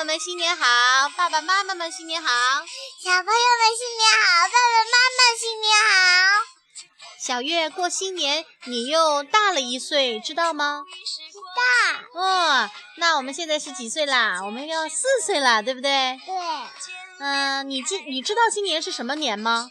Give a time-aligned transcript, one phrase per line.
[0.00, 0.64] 友们新年好，
[1.14, 6.46] 爸爸妈妈们新年好，小朋友们新年好，爸爸妈妈新年好。
[7.18, 10.86] 小月过新年，你又大了一岁，知道吗？
[12.14, 12.18] 大。
[12.18, 14.40] 哦，那我们现在是几岁啦？
[14.42, 16.18] 我们要四岁啦，对不对？
[16.24, 16.34] 对。
[17.18, 19.70] 嗯，你今你知道今年是什么年吗？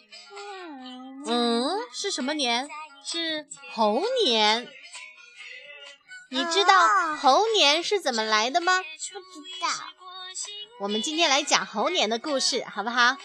[1.25, 2.69] 嗯，是什么年？
[3.03, 4.71] 是猴年。
[6.29, 8.83] 你知道猴年是怎么来的吗？
[8.83, 9.67] 不知道。
[10.79, 13.07] 我们今天来讲猴年的故事，好不好？
[13.07, 13.15] 好。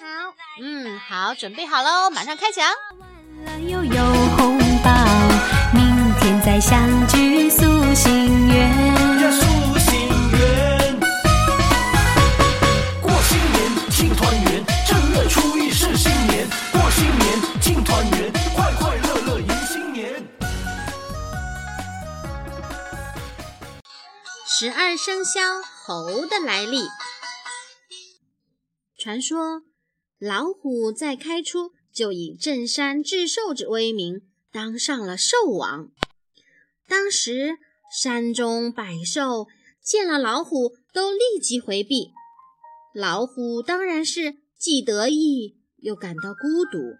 [0.61, 2.69] 嗯，好，准备好喽，马上开讲。
[3.69, 4.05] 又有
[4.37, 4.91] 红包，
[5.73, 7.63] 明天再相聚诉
[7.95, 8.73] 心愿。
[9.31, 11.01] 诉心愿。
[13.01, 16.49] 过新年庆团圆，正月初一是新年。
[16.73, 20.27] 过新年庆团圆，快快乐乐迎新年。
[24.47, 25.41] 十二生肖
[25.87, 26.89] 猴的来历。
[29.05, 29.61] 传说
[30.19, 31.73] 老虎在开初。
[31.93, 35.91] 就以镇山制兽之威名，当上了兽王。
[36.89, 37.59] 当时
[37.95, 39.47] 山中百兽
[39.81, 42.13] 见了老虎，都立即回避。
[42.95, 46.97] 老虎当然是既得意又感到孤独。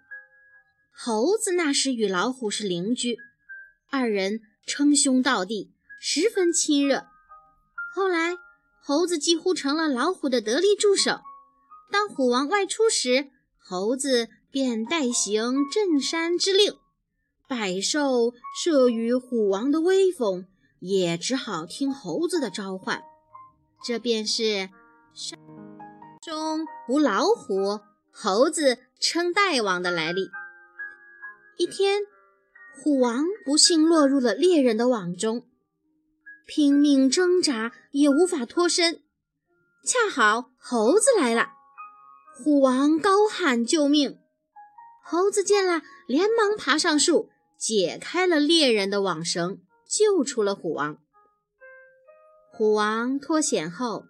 [0.95, 3.17] 猴子那时与老虎是邻居，
[3.89, 7.07] 二人称兄道弟，十分亲热。
[7.95, 8.35] 后来，
[8.79, 11.19] 猴子几乎成了老虎的得力助手。
[11.91, 14.29] 当虎王外出时，猴子。
[14.55, 16.77] 便代行镇山之令，
[17.45, 18.31] 百兽
[18.63, 20.47] 慑于虎王的威风，
[20.79, 23.03] 也只好听猴子的召唤。
[23.85, 24.69] 这便是
[25.13, 25.37] 山
[26.21, 27.81] 中无老虎，
[28.13, 30.29] 猴子称大王的来历。
[31.57, 32.03] 一天，
[32.81, 35.45] 虎王不幸落入了猎人的网中，
[36.47, 39.01] 拼命挣扎也无法脱身。
[39.83, 41.54] 恰好猴子来了，
[42.37, 44.19] 虎王高喊救命。
[45.01, 50.97] 猴子见了，连忙爬上树，解开了猎人的网绳，救出了虎王。
[52.51, 54.03] 虎王脱险后，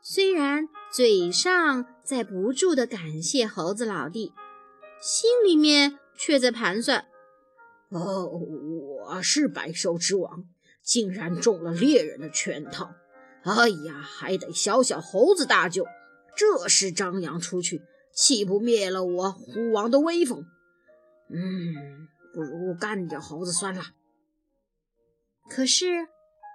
[0.00, 4.32] 虽然嘴上在不住地感谢猴子老弟，
[5.00, 7.06] 心里面却在盘算：
[7.88, 10.44] 哦，我是百兽之王，
[10.84, 12.92] 竟然中了猎人的圈套！
[13.42, 15.84] 哎呀，还得小小猴子搭救，
[16.36, 17.82] 这时张扬出去。
[18.14, 20.44] 岂不灭了我虎王的威风？
[21.30, 23.82] 嗯，不如干掉猴子算了。
[25.48, 26.08] 可是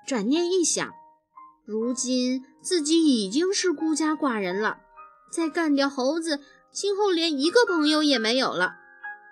[0.06, 0.94] 转念一想，
[1.66, 4.82] 如今自己已经是孤家寡人了，
[5.32, 6.40] 再干掉猴子，
[6.72, 8.76] 今后连一个朋友也没有了。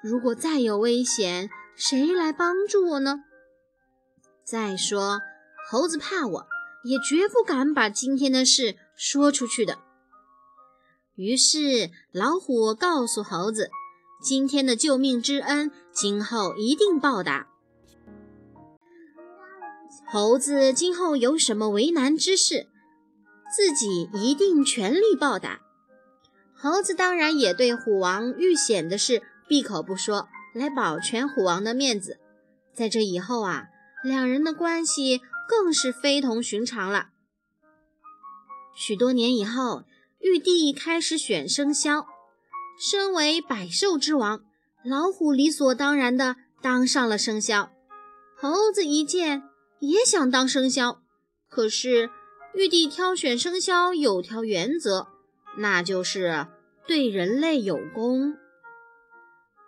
[0.01, 3.23] 如果再有危险，谁来帮助我呢？
[4.43, 5.21] 再说，
[5.69, 6.47] 猴子怕我，
[6.83, 9.77] 也绝不敢把今天的事说出去的。
[11.15, 13.69] 于是，老虎告诉猴子
[14.21, 17.47] ：“今天的救命之恩，今后一定报答。
[20.05, 22.67] 猴子今后有什么为难之事，
[23.55, 25.61] 自己一定全力报答。”
[26.53, 32.19] 猴子当然也对虎王遇险的事闭口不说，来保全虎王的面子。
[32.73, 33.67] 在这以后啊，
[34.03, 37.11] 两人的关系更是非同寻常了。
[38.75, 39.85] 许多年以后。
[40.25, 42.07] 玉帝开始选生肖，
[42.79, 44.43] 身为百兽之王，
[44.83, 47.71] 老虎理所当然的当上了生肖。
[48.35, 49.43] 猴子一见
[49.77, 51.03] 也想当生肖，
[51.47, 52.09] 可是
[52.55, 55.09] 玉帝挑选生肖有条原则，
[55.59, 56.47] 那就是
[56.87, 58.35] 对人类有功。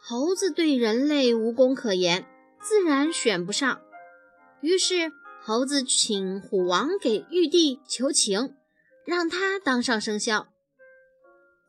[0.02, 2.26] 猴子对人类无功可言，
[2.60, 3.80] 自然选不上。
[4.62, 8.56] 于是猴子请虎王给玉帝求情。
[9.08, 10.50] 让他当上生肖。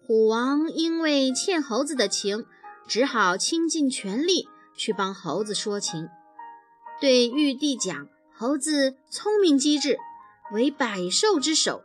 [0.04, 2.44] 虎王因为欠猴子的情，
[2.88, 6.08] 只好倾尽全力去帮猴子说情。
[7.00, 9.98] 对玉帝讲，猴子聪明机智，
[10.52, 11.84] 为百兽之首，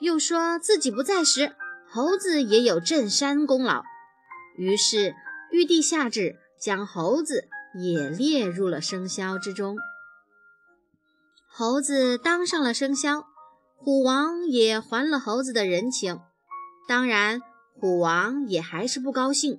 [0.00, 1.56] 又说自己不在时，
[1.88, 3.82] 猴子也有镇山功劳。
[4.58, 5.14] 于是
[5.50, 9.78] 玉帝下旨，将猴子也列入了生肖之中。
[11.48, 13.28] 猴子当上了生肖。
[13.82, 16.20] 虎王也还了猴子的人情，
[16.86, 17.40] 当然，
[17.72, 19.58] 虎王也还是不高兴。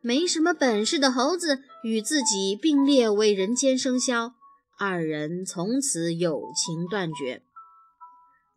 [0.00, 4.34] 没什么本事的猴子与自己并列为人间生肖，
[4.78, 7.42] 二人从此友情断绝。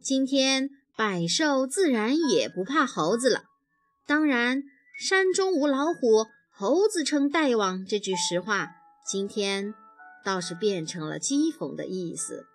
[0.04, 3.46] 今天百兽自然也不怕猴子了。
[4.06, 4.62] 当然，
[5.00, 8.70] 山中无老虎，猴子称大王这句实话，
[9.08, 9.74] 今天
[10.24, 12.46] 倒是变成了讥讽的意思。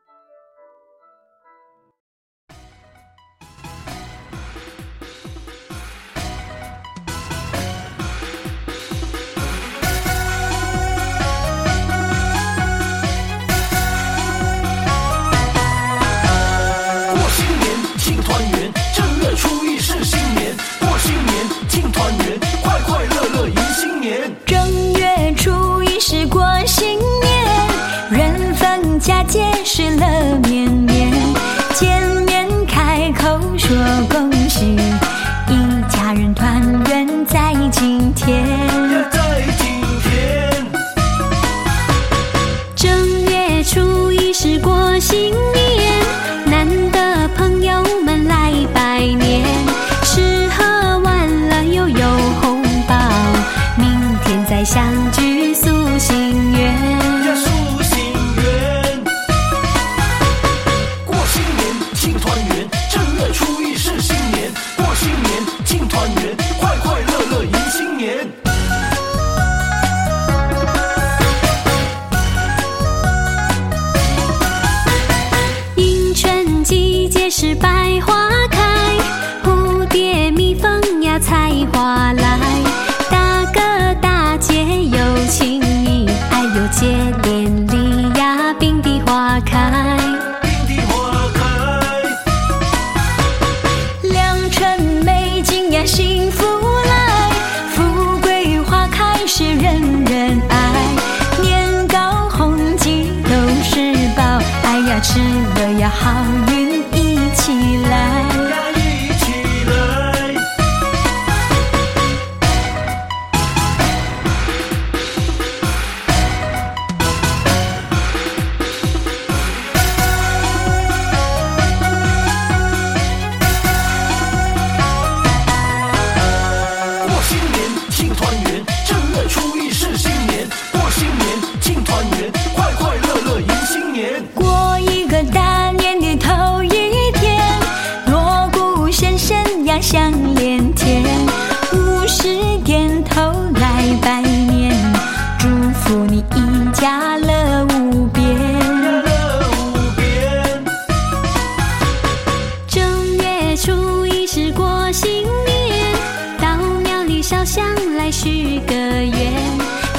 [157.31, 157.65] 烧香
[157.97, 159.33] 来许个愿，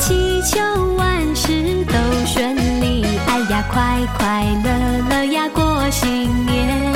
[0.02, 0.60] 祈求
[0.98, 1.48] 万事
[1.86, 1.94] 都
[2.26, 3.06] 顺利。
[3.26, 4.70] 哎呀，快快乐
[5.10, 6.91] 乐呀，过新年。